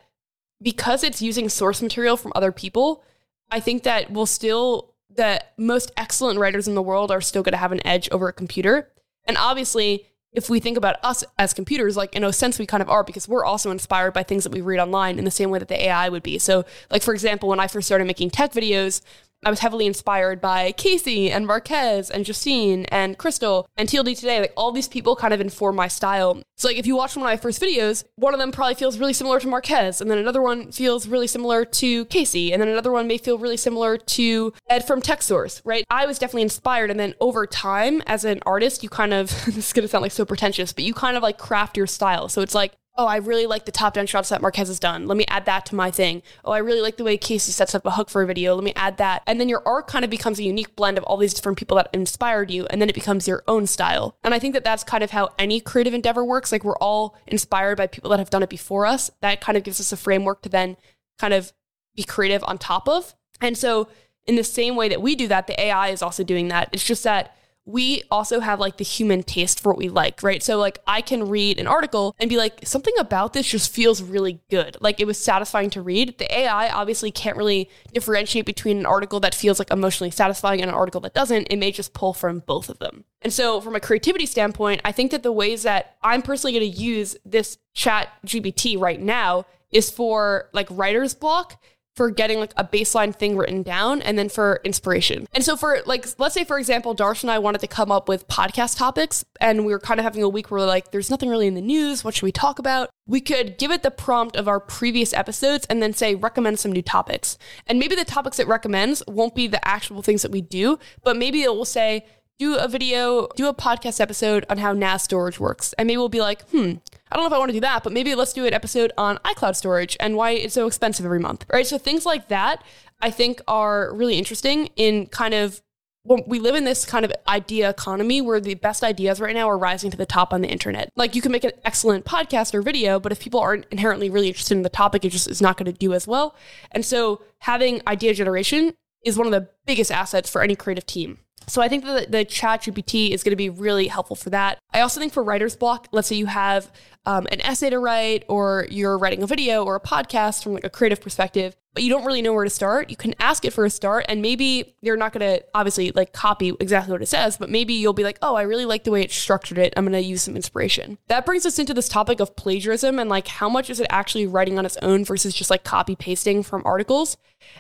because 0.61 1.03
it's 1.03 1.21
using 1.21 1.49
source 1.49 1.81
material 1.81 2.15
from 2.15 2.31
other 2.33 2.53
people, 2.53 3.03
I 3.51 3.59
think 3.59 3.83
that 3.83 4.09
we'll 4.09 4.25
still, 4.25 4.93
the 5.13 5.43
most 5.57 5.91
excellent 5.97 6.39
writers 6.39 6.69
in 6.69 6.73
the 6.73 6.81
world 6.81 7.11
are 7.11 7.19
still 7.19 7.43
going 7.43 7.51
to 7.51 7.57
have 7.57 7.73
an 7.73 7.85
edge 7.85 8.07
over 8.11 8.29
a 8.29 8.33
computer. 8.33 8.89
And 9.25 9.37
obviously, 9.37 10.05
if 10.31 10.49
we 10.49 10.61
think 10.61 10.77
about 10.77 10.95
us 11.03 11.25
as 11.37 11.53
computers, 11.53 11.97
like 11.97 12.15
in 12.15 12.23
a 12.23 12.31
sense, 12.31 12.57
we 12.57 12.65
kind 12.65 12.81
of 12.81 12.89
are 12.89 13.03
because 13.03 13.27
we're 13.27 13.43
also 13.43 13.71
inspired 13.71 14.11
by 14.11 14.23
things 14.23 14.45
that 14.45 14.53
we 14.53 14.61
read 14.61 14.79
online 14.79 15.19
in 15.19 15.25
the 15.25 15.31
same 15.31 15.49
way 15.49 15.59
that 15.59 15.67
the 15.67 15.85
AI 15.87 16.07
would 16.07 16.23
be. 16.23 16.39
So, 16.39 16.63
like, 16.89 17.01
for 17.01 17.13
example, 17.13 17.49
when 17.49 17.59
I 17.59 17.67
first 17.67 17.87
started 17.87 18.05
making 18.05 18.29
tech 18.29 18.53
videos, 18.53 19.01
I 19.45 19.51
was 19.51 19.59
heavily 19.59 19.85
inspired 19.85 20.41
by 20.41 20.71
Casey 20.71 21.31
and 21.31 21.45
Marques 21.45 22.09
and 22.09 22.25
Justine 22.25 22.85
and 22.85 23.15
Crystal 23.15 23.69
and 23.77 23.87
TLD 23.87 24.17
Today. 24.17 24.39
Like 24.39 24.53
all 24.57 24.71
these 24.71 24.87
people 24.87 25.15
kind 25.15 25.35
of 25.35 25.39
inform 25.39 25.75
my 25.75 25.87
style. 25.87 26.41
So 26.57 26.67
like 26.67 26.77
if 26.77 26.87
you 26.87 26.95
watch 26.95 27.15
one 27.15 27.23
of 27.23 27.29
my 27.29 27.37
first 27.37 27.61
videos, 27.61 28.03
one 28.15 28.33
of 28.33 28.39
them 28.39 28.51
probably 28.51 28.73
feels 28.73 28.97
really 28.97 29.13
similar 29.13 29.39
to 29.39 29.47
Marquez, 29.47 30.01
and 30.01 30.09
then 30.09 30.17
another 30.17 30.41
one 30.41 30.71
feels 30.71 31.07
really 31.07 31.27
similar 31.27 31.63
to 31.63 32.05
Casey, 32.05 32.51
and 32.51 32.61
then 32.61 32.69
another 32.69 32.91
one 32.91 33.07
may 33.07 33.19
feel 33.19 33.37
really 33.37 33.57
similar 33.57 33.97
to 33.97 34.51
Ed 34.67 34.87
from 34.87 34.99
Tech 34.99 35.21
Source, 35.21 35.61
right? 35.63 35.85
I 35.91 36.07
was 36.07 36.17
definitely 36.17 36.43
inspired, 36.43 36.89
and 36.89 36.99
then 36.99 37.13
over 37.19 37.45
time, 37.45 38.01
as 38.07 38.25
an 38.25 38.39
artist, 38.47 38.81
you 38.81 38.89
kind 38.89 39.13
of 39.13 39.29
this 39.45 39.57
is 39.57 39.73
gonna 39.73 39.87
sound 39.87 40.01
like 40.01 40.11
so 40.11 40.25
pretentious, 40.25 40.73
but 40.73 40.83
you 40.83 40.95
kind 40.95 41.17
of 41.17 41.21
like 41.21 41.37
craft 41.37 41.77
your 41.77 41.87
style. 41.87 42.29
So 42.29 42.41
it's 42.41 42.55
like 42.55 42.73
oh, 42.97 43.07
I 43.07 43.17
really 43.17 43.45
like 43.45 43.65
the 43.65 43.71
top 43.71 43.93
down 43.93 44.05
shots 44.05 44.29
that 44.29 44.41
Marques 44.41 44.57
has 44.57 44.79
done. 44.79 45.05
Let 45.05 45.17
me 45.17 45.25
add 45.27 45.45
that 45.45 45.65
to 45.67 45.75
my 45.75 45.91
thing. 45.91 46.23
Oh, 46.45 46.51
I 46.51 46.59
really 46.59 46.79
like 46.79 46.95
the 46.95 47.03
way 47.03 47.17
Casey 47.17 47.51
sets 47.51 47.75
up 47.75 47.85
a 47.85 47.91
hook 47.91 48.09
for 48.09 48.21
a 48.21 48.25
video. 48.25 48.55
Let 48.55 48.63
me 48.63 48.73
add 48.75 48.97
that. 48.97 49.21
And 49.27 49.39
then 49.39 49.49
your 49.49 49.61
art 49.65 49.87
kind 49.87 50.05
of 50.05 50.11
becomes 50.11 50.39
a 50.39 50.43
unique 50.43 50.75
blend 50.75 50.97
of 50.97 51.03
all 51.03 51.17
these 51.17 51.33
different 51.33 51.57
people 51.57 51.75
that 51.75 51.89
inspired 51.93 52.49
you. 52.49 52.65
And 52.67 52.81
then 52.81 52.87
it 52.87 52.95
becomes 52.95 53.27
your 53.27 53.43
own 53.47 53.67
style. 53.67 54.17
And 54.23 54.33
I 54.33 54.39
think 54.39 54.53
that 54.53 54.63
that's 54.63 54.83
kind 54.83 55.03
of 55.03 55.11
how 55.11 55.29
any 55.37 55.59
creative 55.59 55.93
endeavor 55.93 56.23
works. 56.23 56.51
Like 56.51 56.63
we're 56.63 56.77
all 56.77 57.17
inspired 57.27 57.77
by 57.77 57.87
people 57.87 58.09
that 58.11 58.19
have 58.19 58.29
done 58.29 58.43
it 58.43 58.49
before 58.49 58.85
us. 58.85 59.11
That 59.21 59.41
kind 59.41 59.57
of 59.57 59.63
gives 59.63 59.79
us 59.81 59.91
a 59.91 59.97
framework 59.97 60.41
to 60.43 60.49
then 60.49 60.77
kind 61.19 61.33
of 61.33 61.51
be 61.95 62.03
creative 62.03 62.43
on 62.45 62.57
top 62.57 62.87
of. 62.87 63.13
And 63.41 63.57
so, 63.57 63.89
in 64.25 64.37
the 64.37 64.43
same 64.43 64.75
way 64.75 64.89
that 64.89 65.03
we 65.03 65.15
do 65.15 65.27
that, 65.27 65.45
the 65.45 65.59
AI 65.61 65.89
is 65.89 66.01
also 66.01 66.23
doing 66.23 66.47
that. 66.47 66.69
It's 66.71 66.83
just 66.83 67.03
that 67.03 67.35
we 67.65 68.03
also 68.11 68.39
have 68.39 68.59
like 68.59 68.77
the 68.77 68.83
human 68.83 69.23
taste 69.23 69.59
for 69.59 69.69
what 69.69 69.77
we 69.77 69.89
like, 69.89 70.21
right? 70.21 70.43
So 70.43 70.57
like 70.57 70.79
I 70.85 71.01
can 71.01 71.27
read 71.27 71.59
an 71.59 71.65
article 71.65 72.15
and 72.19 72.29
be 72.29 72.37
like 72.37 72.59
something 72.63 72.93
about 72.99 73.33
this 73.33 73.47
just 73.47 73.71
feels 73.71 74.03
really 74.03 74.39
good. 74.49 74.77
Like 74.79 74.99
it 74.99 75.07
was 75.07 75.17
satisfying 75.17 75.71
to 75.71 75.81
read. 75.81 76.17
The 76.19 76.31
AI 76.39 76.69
obviously 76.69 77.09
can't 77.11 77.37
really 77.37 77.69
differentiate 77.93 78.45
between 78.45 78.77
an 78.77 78.85
article 78.85 79.19
that 79.21 79.33
feels 79.33 79.57
like 79.57 79.71
emotionally 79.71 80.11
satisfying 80.11 80.61
and 80.61 80.69
an 80.69 80.75
article 80.75 81.01
that 81.01 81.15
doesn't. 81.15 81.47
It 81.49 81.57
may 81.57 81.71
just 81.71 81.93
pull 81.93 82.13
from 82.13 82.39
both 82.39 82.69
of 82.69 82.77
them. 82.77 83.03
And 83.23 83.33
so 83.33 83.59
from 83.59 83.75
a 83.75 83.79
creativity 83.79 84.27
standpoint, 84.27 84.81
I 84.85 84.91
think 84.91 85.09
that 85.09 85.23
the 85.23 85.31
ways 85.31 85.63
that 85.63 85.95
I'm 86.03 86.21
personally 86.21 86.53
going 86.53 86.71
to 86.71 86.77
use 86.77 87.17
this 87.25 87.57
chat 87.73 88.09
GPT 88.27 88.79
right 88.79 89.01
now 89.01 89.45
is 89.71 89.89
for 89.89 90.49
like 90.53 90.67
writer's 90.69 91.15
block 91.15 91.61
for 91.95 92.09
getting 92.09 92.39
like 92.39 92.53
a 92.57 92.63
baseline 92.63 93.15
thing 93.15 93.37
written 93.37 93.63
down 93.63 94.01
and 94.01 94.17
then 94.17 94.29
for 94.29 94.59
inspiration. 94.63 95.27
And 95.33 95.43
so 95.43 95.55
for 95.55 95.79
like 95.85 96.05
let's 96.19 96.33
say 96.33 96.43
for 96.43 96.57
example 96.57 96.95
Darsh 96.95 97.23
and 97.23 97.31
I 97.31 97.39
wanted 97.39 97.61
to 97.61 97.67
come 97.67 97.91
up 97.91 98.09
with 98.09 98.27
podcast 98.27 98.77
topics 98.77 99.23
and 99.39 99.65
we 99.65 99.71
were 99.71 99.79
kind 99.79 99.99
of 99.99 100.03
having 100.03 100.23
a 100.23 100.29
week 100.29 100.51
where 100.51 100.61
like 100.65 100.91
there's 100.91 101.09
nothing 101.09 101.29
really 101.29 101.47
in 101.47 101.55
the 101.55 101.61
news, 101.61 102.03
what 102.03 102.13
should 102.13 102.23
we 102.23 102.31
talk 102.31 102.59
about? 102.59 102.89
We 103.07 103.21
could 103.21 103.57
give 103.57 103.71
it 103.71 103.83
the 103.83 103.91
prompt 103.91 104.35
of 104.35 104.47
our 104.47 104.59
previous 104.59 105.13
episodes 105.13 105.65
and 105.69 105.81
then 105.81 105.93
say 105.93 106.15
recommend 106.15 106.59
some 106.59 106.71
new 106.71 106.81
topics. 106.81 107.37
And 107.67 107.79
maybe 107.79 107.95
the 107.95 108.05
topics 108.05 108.39
it 108.39 108.47
recommends 108.47 109.03
won't 109.07 109.35
be 109.35 109.47
the 109.47 109.65
actual 109.65 110.01
things 110.01 110.21
that 110.23 110.31
we 110.31 110.41
do, 110.41 110.79
but 111.03 111.15
maybe 111.15 111.43
it 111.43 111.53
will 111.53 111.65
say 111.65 112.05
do 112.37 112.55
a 112.55 112.67
video, 112.67 113.27
do 113.35 113.47
a 113.47 113.53
podcast 113.53 114.01
episode 114.01 114.45
on 114.49 114.57
how 114.57 114.73
NAS 114.73 115.03
storage 115.03 115.39
works. 115.39 115.73
And 115.73 115.87
maybe 115.87 115.97
we'll 115.97 116.09
be 116.09 116.21
like, 116.21 116.41
hmm, 116.49 116.73
I 117.11 117.15
don't 117.15 117.23
know 117.23 117.27
if 117.27 117.33
I 117.33 117.37
want 117.37 117.49
to 117.49 117.53
do 117.53 117.61
that, 117.61 117.83
but 117.83 117.93
maybe 117.93 118.13
let's 118.15 118.33
do 118.33 118.45
an 118.45 118.53
episode 118.53 118.91
on 118.97 119.17
iCloud 119.19 119.55
storage 119.55 119.95
and 119.99 120.15
why 120.15 120.31
it's 120.31 120.53
so 120.53 120.67
expensive 120.67 121.05
every 121.05 121.19
month. 121.19 121.45
Right. 121.51 121.65
So 121.65 121.77
things 121.77 122.05
like 122.05 122.27
that 122.27 122.63
I 123.01 123.11
think 123.11 123.41
are 123.47 123.93
really 123.93 124.17
interesting 124.17 124.69
in 124.75 125.07
kind 125.07 125.33
of 125.33 125.61
when 126.03 126.21
we 126.27 126.39
live 126.39 126.55
in 126.55 126.65
this 126.65 126.85
kind 126.85 127.03
of 127.03 127.11
idea 127.27 127.69
economy 127.69 128.21
where 128.21 128.39
the 128.39 128.53
best 128.55 128.83
ideas 128.83 129.19
right 129.19 129.33
now 129.33 129.49
are 129.49 129.57
rising 129.57 129.89
to 129.89 129.97
the 129.97 130.05
top 130.05 130.33
on 130.33 130.41
the 130.41 130.47
internet. 130.47 130.89
Like 130.95 131.15
you 131.15 131.21
can 131.21 131.31
make 131.31 131.43
an 131.43 131.51
excellent 131.63 132.05
podcast 132.05 132.53
or 132.53 132.61
video, 132.61 132.99
but 132.99 133.11
if 133.11 133.19
people 133.19 133.39
aren't 133.39 133.65
inherently 133.71 134.09
really 134.09 134.27
interested 134.27 134.55
in 134.55 134.61
the 134.61 134.69
topic, 134.69 135.03
it 135.03 135.09
just 135.09 135.27
is 135.27 135.41
not 135.41 135.57
going 135.57 135.71
to 135.71 135.77
do 135.77 135.93
as 135.93 136.07
well. 136.07 136.35
And 136.71 136.85
so 136.85 137.21
having 137.39 137.81
idea 137.87 138.13
generation 138.13 138.73
is 139.03 139.17
one 139.17 139.25
of 139.25 139.31
the 139.31 139.49
biggest 139.65 139.91
assets 139.91 140.29
for 140.29 140.41
any 140.43 140.55
creative 140.55 140.85
team. 140.85 141.19
So 141.47 141.61
I 141.61 141.67
think 141.67 141.83
that 141.85 142.11
the 142.11 142.25
chat 142.25 142.63
GPT 142.63 143.11
is 143.11 143.23
going 143.23 143.31
to 143.31 143.35
be 143.35 143.49
really 143.49 143.87
helpful 143.87 144.15
for 144.15 144.29
that. 144.31 144.59
I 144.73 144.81
also 144.81 144.99
think 144.99 145.13
for 145.13 145.23
writer's 145.23 145.55
block, 145.55 145.87
let's 145.91 146.07
say 146.07 146.15
you 146.15 146.25
have 146.25 146.71
um, 147.05 147.27
an 147.31 147.41
essay 147.41 147.69
to 147.69 147.79
write 147.79 148.25
or 148.27 148.67
you're 148.69 148.97
writing 148.97 149.23
a 149.23 149.27
video 149.27 149.63
or 149.63 149.75
a 149.75 149.79
podcast 149.79 150.43
from 150.43 150.53
like 150.53 150.63
a 150.63 150.69
creative 150.69 151.01
perspective, 151.01 151.55
but 151.75 151.83
you 151.83 151.89
don't 151.89 152.05
really 152.05 152.21
know 152.21 152.33
where 152.33 152.45
to 152.45 152.49
start, 152.49 152.89
you 152.89 152.95
can 152.95 153.13
ask 153.19 153.43
it 153.43 153.51
for 153.51 153.65
a 153.65 153.69
start 153.69 154.05
and 154.07 154.21
maybe 154.21 154.73
you're 154.81 154.95
not 154.95 155.11
going 155.11 155.37
to 155.37 155.45
obviously 155.53 155.91
like 155.91 156.13
copy 156.13 156.53
exactly 156.59 156.93
what 156.93 157.01
it 157.01 157.07
says, 157.07 157.37
but 157.37 157.49
maybe 157.49 157.73
you'll 157.73 157.93
be 157.93 158.03
like, 158.03 158.17
"Oh, 158.21 158.35
I 158.35 158.43
really 158.43 158.65
like 158.65 158.85
the 158.85 158.91
way 158.91 159.01
it 159.01 159.11
structured 159.11 159.57
it. 159.57 159.73
I'm 159.75 159.83
going 159.83 160.01
to 160.01 160.07
use 160.07 160.23
some 160.23 160.37
inspiration." 160.37 160.97
That 161.09 161.25
brings 161.25 161.45
us 161.45 161.59
into 161.59 161.73
this 161.73 161.89
topic 161.89 162.21
of 162.21 162.35
plagiarism 162.37 162.97
and 162.97 163.09
like 163.09 163.27
how 163.27 163.49
much 163.49 163.69
is 163.69 163.81
it 163.81 163.87
actually 163.89 164.25
writing 164.25 164.57
on 164.57 164.65
its 164.65 164.77
own 164.81 165.03
versus 165.03 165.35
just 165.35 165.49
like 165.49 165.65
copy 165.65 165.95
pasting 165.95 166.43
from 166.43 166.61
articles? 166.65 167.17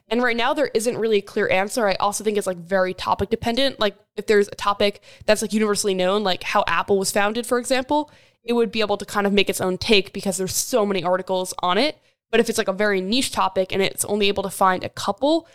And 0.07 0.23
right 0.23 0.37
now 0.37 0.53
there 0.53 0.71
isn't 0.73 0.97
really 0.97 1.17
a 1.17 1.21
clear 1.21 1.49
answer. 1.49 1.85
I 1.85 1.95
also 1.95 2.23
think 2.23 2.37
it's 2.37 2.47
like 2.47 2.57
very 2.57 2.93
topic 2.93 3.29
dependent. 3.29 3.81
Like 3.81 3.97
if 4.15 4.27
there's 4.27 4.47
a 4.47 4.55
topic 4.55 5.01
that's 5.25 5.41
like 5.41 5.51
universally 5.51 5.93
known, 5.93 6.23
like 6.23 6.43
how 6.43 6.63
Apple 6.67 6.97
was 6.97 7.11
founded, 7.11 7.45
for 7.45 7.59
example, 7.59 8.09
it 8.45 8.53
would 8.53 8.71
be 8.71 8.79
able 8.79 8.97
to 8.97 9.05
kind 9.05 9.27
of 9.27 9.33
make 9.33 9.49
its 9.49 9.59
own 9.59 9.77
take 9.77 10.13
because 10.13 10.37
there's 10.37 10.55
so 10.55 10.85
many 10.85 11.03
articles 11.03 11.53
on 11.59 11.77
it. 11.77 11.97
But 12.31 12.39
if 12.39 12.49
it's 12.49 12.57
like 12.57 12.67
a 12.67 12.73
very 12.73 13.01
niche 13.01 13.31
topic 13.31 13.71
and 13.71 13.81
it's 13.81 14.05
only 14.05 14.27
able 14.27 14.43
to 14.43 14.49
find 14.49 14.83
a 14.83 14.89
couple, 14.89 15.47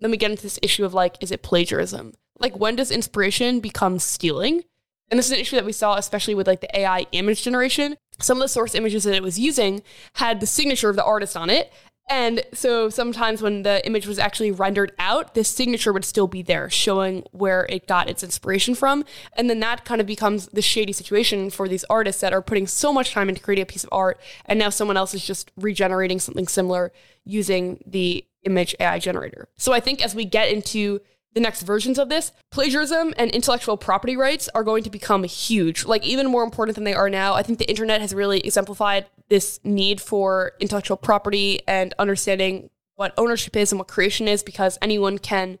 then 0.00 0.10
we 0.10 0.16
get 0.16 0.30
into 0.30 0.42
this 0.42 0.58
issue 0.62 0.84
of 0.84 0.94
like, 0.94 1.16
is 1.20 1.32
it 1.32 1.42
plagiarism? 1.42 2.14
Like, 2.38 2.56
when 2.56 2.76
does 2.76 2.90
inspiration 2.90 3.60
become 3.60 3.98
stealing? 3.98 4.62
And 5.10 5.18
this 5.18 5.26
is 5.26 5.32
an 5.32 5.38
issue 5.38 5.56
that 5.56 5.64
we 5.64 5.72
saw, 5.72 5.96
especially 5.96 6.34
with 6.34 6.46
like 6.46 6.60
the 6.60 6.78
AI 6.78 7.06
image 7.12 7.42
generation. 7.42 7.96
Some 8.20 8.38
of 8.38 8.42
the 8.42 8.48
source 8.48 8.74
images 8.74 9.04
that 9.04 9.14
it 9.14 9.22
was 9.22 9.38
using 9.38 9.82
had 10.14 10.40
the 10.40 10.46
signature 10.46 10.90
of 10.90 10.96
the 10.96 11.04
artist 11.04 11.36
on 11.36 11.50
it. 11.50 11.72
And 12.08 12.42
so 12.54 12.88
sometimes 12.88 13.42
when 13.42 13.62
the 13.62 13.84
image 13.86 14.06
was 14.06 14.18
actually 14.18 14.50
rendered 14.50 14.92
out, 14.98 15.34
the 15.34 15.44
signature 15.44 15.92
would 15.92 16.04
still 16.04 16.26
be 16.26 16.42
there, 16.42 16.70
showing 16.70 17.24
where 17.32 17.66
it 17.68 17.86
got 17.86 18.08
its 18.08 18.22
inspiration 18.22 18.74
from. 18.74 19.04
And 19.34 19.50
then 19.50 19.60
that 19.60 19.84
kind 19.84 20.00
of 20.00 20.06
becomes 20.06 20.46
the 20.46 20.62
shady 20.62 20.92
situation 20.92 21.50
for 21.50 21.68
these 21.68 21.84
artists 21.84 22.20
that 22.22 22.32
are 22.32 22.42
putting 22.42 22.66
so 22.66 22.92
much 22.92 23.12
time 23.12 23.28
into 23.28 23.42
creating 23.42 23.62
a 23.62 23.66
piece 23.66 23.84
of 23.84 23.90
art. 23.92 24.18
And 24.46 24.58
now 24.58 24.70
someone 24.70 24.96
else 24.96 25.12
is 25.12 25.24
just 25.24 25.52
regenerating 25.56 26.18
something 26.18 26.48
similar 26.48 26.92
using 27.24 27.82
the 27.86 28.24
image 28.44 28.74
AI 28.80 28.98
generator. 28.98 29.48
So 29.56 29.72
I 29.72 29.80
think 29.80 30.02
as 30.02 30.14
we 30.14 30.24
get 30.24 30.50
into 30.50 31.00
the 31.38 31.42
next 31.42 31.62
versions 31.62 32.00
of 32.00 32.08
this, 32.08 32.32
plagiarism 32.50 33.14
and 33.16 33.30
intellectual 33.30 33.76
property 33.76 34.16
rights 34.16 34.48
are 34.56 34.64
going 34.64 34.82
to 34.82 34.90
become 34.90 35.22
huge, 35.22 35.84
like 35.84 36.04
even 36.04 36.26
more 36.26 36.42
important 36.42 36.74
than 36.74 36.82
they 36.82 36.94
are 36.94 37.08
now. 37.08 37.34
I 37.34 37.44
think 37.44 37.60
the 37.60 37.70
internet 37.70 38.00
has 38.00 38.12
really 38.12 38.40
exemplified 38.40 39.06
this 39.28 39.60
need 39.62 40.00
for 40.00 40.52
intellectual 40.58 40.96
property 40.96 41.60
and 41.68 41.94
understanding 41.96 42.70
what 42.96 43.14
ownership 43.16 43.54
is 43.54 43.70
and 43.70 43.78
what 43.78 43.86
creation 43.86 44.26
is 44.26 44.42
because 44.42 44.78
anyone 44.82 45.18
can 45.18 45.60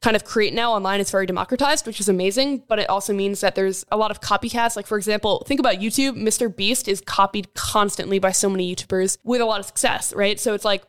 kind 0.00 0.14
of 0.14 0.24
create 0.24 0.54
now 0.54 0.72
online 0.72 1.00
It's 1.00 1.10
very 1.10 1.26
democratized, 1.26 1.86
which 1.86 1.98
is 1.98 2.08
amazing, 2.08 2.62
but 2.68 2.78
it 2.78 2.88
also 2.88 3.12
means 3.12 3.40
that 3.40 3.56
there's 3.56 3.84
a 3.90 3.96
lot 3.96 4.12
of 4.12 4.20
copycats. 4.20 4.76
Like, 4.76 4.86
for 4.86 4.96
example, 4.96 5.42
think 5.44 5.58
about 5.58 5.76
YouTube. 5.76 6.16
Mr. 6.16 6.54
Beast 6.54 6.86
is 6.86 7.00
copied 7.00 7.52
constantly 7.54 8.20
by 8.20 8.30
so 8.30 8.48
many 8.48 8.72
YouTubers 8.72 9.18
with 9.24 9.40
a 9.40 9.44
lot 9.44 9.58
of 9.58 9.66
success, 9.66 10.12
right? 10.14 10.38
So 10.38 10.54
it's 10.54 10.64
like, 10.64 10.84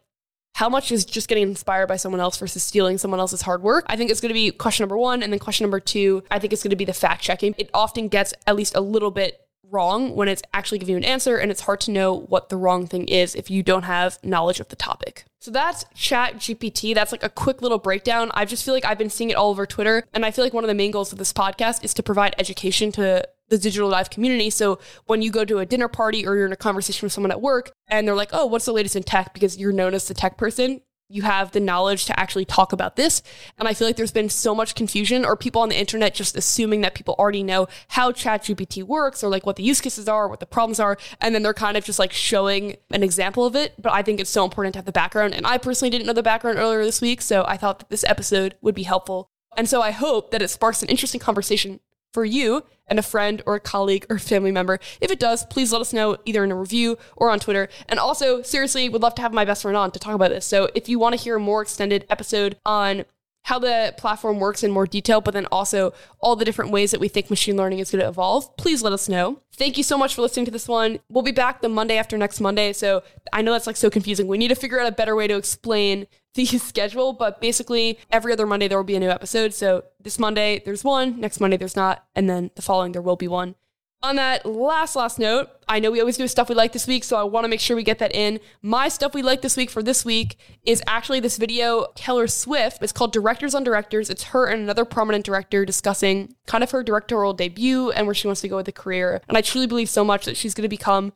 how 0.57 0.69
much 0.69 0.91
is 0.91 1.05
just 1.05 1.27
getting 1.27 1.43
inspired 1.43 1.85
by 1.85 1.97
someone 1.97 2.19
else 2.19 2.35
versus 2.35 2.63
stealing 2.63 2.97
someone 2.97 3.19
else's 3.19 3.43
hard 3.43 3.61
work? 3.61 3.85
I 3.89 3.95
think 3.95 4.09
it's 4.09 4.19
going 4.19 4.31
to 4.31 4.33
be 4.33 4.49
question 4.49 4.81
number 4.81 4.97
one. 4.97 5.21
And 5.21 5.31
then 5.31 5.37
question 5.37 5.65
number 5.65 5.79
two, 5.79 6.23
I 6.31 6.39
think 6.39 6.51
it's 6.51 6.63
going 6.63 6.71
to 6.71 6.75
be 6.75 6.83
the 6.83 6.93
fact 6.93 7.21
checking. 7.21 7.53
It 7.59 7.69
often 7.75 8.07
gets 8.07 8.33
at 8.47 8.55
least 8.55 8.75
a 8.75 8.81
little 8.81 9.11
bit 9.11 9.39
wrong 9.69 10.15
when 10.15 10.27
it's 10.27 10.41
actually 10.55 10.79
giving 10.79 10.93
you 10.93 10.97
an 10.97 11.03
answer 11.03 11.37
and 11.37 11.51
it's 11.51 11.61
hard 11.61 11.79
to 11.81 11.91
know 11.91 12.11
what 12.21 12.49
the 12.49 12.57
wrong 12.57 12.87
thing 12.87 13.07
is 13.07 13.35
if 13.35 13.51
you 13.51 13.61
don't 13.61 13.83
have 13.83 14.17
knowledge 14.23 14.59
of 14.59 14.69
the 14.69 14.75
topic. 14.75 15.25
So 15.39 15.51
that's 15.51 15.85
chat 15.93 16.37
GPT. 16.37 16.95
That's 16.95 17.11
like 17.11 17.21
a 17.21 17.29
quick 17.29 17.61
little 17.61 17.77
breakdown. 17.77 18.31
I 18.33 18.45
just 18.45 18.65
feel 18.65 18.73
like 18.73 18.85
I've 18.85 18.97
been 18.97 19.11
seeing 19.11 19.29
it 19.29 19.35
all 19.35 19.51
over 19.51 19.67
Twitter. 19.67 20.05
And 20.11 20.25
I 20.25 20.31
feel 20.31 20.43
like 20.43 20.53
one 20.53 20.63
of 20.63 20.69
the 20.69 20.73
main 20.73 20.89
goals 20.89 21.11
of 21.11 21.19
this 21.19 21.33
podcast 21.33 21.83
is 21.83 21.93
to 21.93 22.01
provide 22.01 22.33
education 22.39 22.91
to 22.93 23.27
the 23.49 23.57
Digital 23.57 23.89
Dive 23.89 24.09
community. 24.09 24.49
So 24.49 24.79
when 25.05 25.21
you 25.21 25.31
go 25.31 25.45
to 25.45 25.59
a 25.59 25.65
dinner 25.65 25.87
party 25.87 26.25
or 26.25 26.35
you're 26.35 26.45
in 26.45 26.53
a 26.53 26.57
conversation 26.57 27.05
with 27.05 27.13
someone 27.13 27.31
at 27.31 27.41
work 27.41 27.71
and 27.87 28.07
they're 28.07 28.15
like, 28.15 28.29
oh, 28.33 28.45
what's 28.45 28.65
the 28.65 28.73
latest 28.73 28.95
in 28.95 29.03
tech? 29.03 29.33
Because 29.33 29.57
you're 29.57 29.73
known 29.73 29.93
as 29.93 30.07
the 30.07 30.13
tech 30.13 30.37
person, 30.37 30.81
you 31.09 31.21
have 31.21 31.51
the 31.51 31.59
knowledge 31.59 32.05
to 32.05 32.19
actually 32.19 32.45
talk 32.45 32.73
about 32.73 32.95
this. 32.95 33.21
And 33.57 33.67
I 33.67 33.73
feel 33.73 33.87
like 33.87 33.95
there's 33.95 34.11
been 34.11 34.29
so 34.29 34.53
much 34.53 34.75
confusion 34.75 35.23
or 35.23 35.37
people 35.37 35.61
on 35.61 35.69
the 35.69 35.79
internet 35.79 36.13
just 36.13 36.35
assuming 36.35 36.81
that 36.81 36.95
people 36.95 37.15
already 37.17 37.43
know 37.43 37.67
how 37.89 38.11
ChatGPT 38.11 38.83
works 38.83 39.23
or 39.23 39.29
like 39.29 39.45
what 39.45 39.55
the 39.55 39.63
use 39.63 39.79
cases 39.79 40.07
are, 40.07 40.27
what 40.27 40.39
the 40.39 40.45
problems 40.45 40.79
are. 40.79 40.97
And 41.21 41.33
then 41.33 41.43
they're 41.43 41.53
kind 41.53 41.77
of 41.77 41.85
just 41.85 41.99
like 41.99 42.11
showing 42.11 42.75
an 42.91 43.03
example 43.03 43.45
of 43.45 43.55
it. 43.55 43.73
But 43.81 43.93
I 43.93 44.01
think 44.01 44.19
it's 44.19 44.29
so 44.29 44.43
important 44.43 44.73
to 44.73 44.79
have 44.79 44.85
the 44.85 44.91
background. 44.91 45.33
And 45.33 45.47
I 45.47 45.57
personally 45.57 45.89
didn't 45.89 46.07
know 46.07 46.13
the 46.13 46.23
background 46.23 46.59
earlier 46.59 46.83
this 46.83 47.01
week. 47.01 47.21
So 47.21 47.45
I 47.47 47.55
thought 47.57 47.79
that 47.79 47.89
this 47.89 48.03
episode 48.03 48.55
would 48.61 48.75
be 48.75 48.83
helpful. 48.83 49.29
And 49.55 49.67
so 49.67 49.81
I 49.81 49.91
hope 49.91 50.31
that 50.31 50.41
it 50.41 50.49
sparks 50.49 50.83
an 50.83 50.89
interesting 50.89 51.19
conversation 51.19 51.79
for 52.13 52.25
you 52.25 52.63
and 52.87 52.99
a 52.99 53.03
friend 53.03 53.41
or 53.45 53.55
a 53.55 53.59
colleague 53.59 54.05
or 54.09 54.17
family 54.17 54.51
member. 54.51 54.79
If 55.01 55.11
it 55.11 55.19
does, 55.19 55.45
please 55.45 55.71
let 55.71 55.81
us 55.81 55.93
know 55.93 56.17
either 56.25 56.43
in 56.43 56.51
a 56.51 56.55
review 56.55 56.97
or 57.15 57.29
on 57.29 57.39
Twitter. 57.39 57.69
And 57.89 57.99
also, 57.99 58.41
seriously, 58.41 58.89
would 58.89 59.01
love 59.01 59.15
to 59.15 59.21
have 59.21 59.33
my 59.33 59.45
best 59.45 59.61
friend 59.61 59.77
on 59.77 59.91
to 59.91 59.99
talk 59.99 60.15
about 60.15 60.29
this. 60.29 60.45
So 60.45 60.69
if 60.73 60.87
you 60.87 60.99
want 60.99 61.15
to 61.15 61.21
hear 61.21 61.35
a 61.35 61.39
more 61.39 61.61
extended 61.61 62.05
episode 62.09 62.57
on 62.65 63.05
how 63.43 63.57
the 63.57 63.93
platform 63.97 64.39
works 64.39 64.61
in 64.61 64.71
more 64.71 64.85
detail, 64.85 65.21
but 65.21 65.33
then 65.33 65.45
also 65.45 65.93
all 66.19 66.35
the 66.35 66.43
different 66.43 66.69
ways 66.69 66.91
that 66.91 66.99
we 66.99 67.07
think 67.07 67.29
machine 67.29 67.55
learning 67.55 67.79
is 67.79 67.89
going 67.89 68.01
to 68.01 68.07
evolve, 68.07 68.55
please 68.57 68.83
let 68.83 68.91
us 68.91 69.07
know. 69.07 69.41
Thank 69.53 69.77
you 69.77 69.83
so 69.83 69.97
much 69.97 70.15
for 70.15 70.21
listening 70.21 70.45
to 70.45 70.51
this 70.51 70.67
one. 70.67 70.99
We'll 71.07 71.23
be 71.23 71.31
back 71.31 71.61
the 71.61 71.69
Monday 71.69 71.97
after 71.97 72.17
next 72.17 72.41
Monday. 72.41 72.73
So 72.73 73.03
I 73.31 73.41
know 73.41 73.53
that's 73.53 73.65
like 73.65 73.77
so 73.77 73.89
confusing. 73.89 74.27
We 74.27 74.37
need 74.37 74.49
to 74.49 74.55
figure 74.55 74.81
out 74.81 74.87
a 74.87 74.91
better 74.91 75.15
way 75.15 75.27
to 75.27 75.37
explain 75.37 76.07
the 76.37 76.45
schedule, 76.57 77.11
but 77.11 77.41
basically 77.41 77.99
every 78.09 78.31
other 78.31 78.47
Monday 78.47 78.69
there 78.69 78.77
will 78.77 78.85
be 78.85 78.95
a 78.95 78.99
new 79.01 79.09
episode. 79.09 79.53
So 79.53 79.83
this 80.01 80.17
Monday 80.17 80.61
there's 80.63 80.85
one, 80.85 81.19
next 81.19 81.41
Monday 81.41 81.57
there's 81.57 81.75
not, 81.75 82.05
and 82.15 82.29
then 82.29 82.51
the 82.55 82.61
following 82.61 82.93
there 82.93 83.01
will 83.01 83.17
be 83.17 83.27
one. 83.27 83.55
On 84.03 84.15
that 84.17 84.45
last, 84.45 84.95
last 84.95 85.17
note, 85.17 85.49
I 85.67 85.79
know 85.79 85.89
we 85.89 85.99
always 85.99 86.17
do 86.17 86.27
stuff 86.27 86.49
we 86.49 86.55
like 86.55 86.71
this 86.71 86.85
week, 86.85 87.03
so 87.03 87.17
I 87.17 87.23
want 87.23 87.45
to 87.45 87.47
make 87.47 87.59
sure 87.59 87.75
we 87.75 87.81
get 87.81 87.97
that 87.97 88.13
in. 88.13 88.39
My 88.61 88.89
stuff 88.89 89.15
we 89.15 89.23
like 89.23 89.41
this 89.41 89.57
week 89.57 89.71
for 89.71 89.81
this 89.81 90.05
week 90.05 90.37
is 90.63 90.83
actually 90.85 91.19
this 91.19 91.39
video, 91.39 91.87
Taylor 91.95 92.27
Swift. 92.27 92.83
It's 92.83 92.93
called 92.93 93.11
Directors 93.11 93.55
on 93.55 93.63
Directors. 93.63 94.11
It's 94.11 94.25
her 94.25 94.45
and 94.45 94.61
another 94.61 94.85
prominent 94.85 95.25
director 95.25 95.65
discussing 95.65 96.35
kind 96.45 96.63
of 96.63 96.69
her 96.71 96.83
directorial 96.83 97.33
debut 97.33 97.89
and 97.89 98.05
where 98.05 98.13
she 98.13 98.27
wants 98.27 98.41
to 98.41 98.47
go 98.47 98.57
with 98.57 98.67
the 98.67 98.71
career. 98.71 99.19
And 99.27 99.35
I 99.35 99.41
truly 99.41 99.65
believe 99.65 99.89
so 99.89 100.05
much 100.05 100.25
that 100.25 100.37
she's 100.37 100.53
going 100.53 100.63
to 100.63 100.69
become 100.69 101.11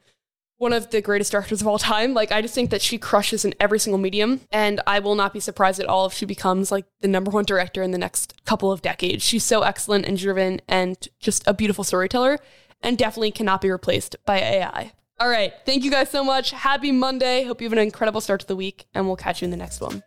one 0.62 0.74
of 0.74 0.92
the 0.92 1.02
greatest 1.02 1.32
directors 1.32 1.60
of 1.60 1.68
all 1.68 1.80
time. 1.80 2.14
Like, 2.14 2.32
I 2.32 2.40
just 2.44 2.54
think 2.54 2.70
that 2.70 2.84
she 2.84 3.00
crushes 3.00 3.44
in 3.44 3.56
every 3.60 3.80
single 3.80 3.98
medium. 3.98 4.42
And 4.52 4.80
I 4.86 5.00
will 5.00 5.16
not 5.16 5.34
be 5.34 5.40
surprised 5.40 5.80
at 5.80 5.88
all 5.88 6.06
if 6.06 6.14
she 6.14 6.26
becomes 6.28 6.72
like 6.72 6.86
the 7.00 7.08
number 7.08 7.32
one 7.32 7.46
director 7.46 7.82
in 7.82 7.90
the 7.90 7.98
next 7.98 8.46
couple 8.46 8.72
of 8.72 8.84
decades. 8.84 9.24
She's 9.24 9.44
so 9.44 9.64
excellent 9.64 10.06
and 10.06 10.20
driven 10.20 10.62
and 10.68 10.96
just 11.20 11.44
a 11.48 11.54
beautiful 11.56 11.84
storyteller 11.84 12.38
and 12.84 12.96
definitely 12.96 13.32
cannot 13.32 13.62
be 13.62 13.72
replaced 13.72 14.16
by 14.26 14.38
AI. 14.38 14.92
All 15.20 15.30
right. 15.30 15.52
Thank 15.66 15.84
you 15.84 15.90
guys 15.90 16.12
so 16.12 16.24
much. 16.24 16.52
Happy 16.52 16.92
Monday. 16.92 17.44
Hope 17.44 17.60
you 17.60 17.66
have 17.66 17.74
an 17.74 17.80
incredible 17.80 18.22
start 18.22 18.42
to 18.42 18.48
the 18.48 18.56
week, 18.56 18.86
and 18.94 19.08
we'll 19.08 19.16
catch 19.16 19.42
you 19.42 19.46
in 19.46 19.52
the 19.52 19.58
next 19.58 19.82
one. 19.82 20.04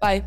Bye. 0.00 0.24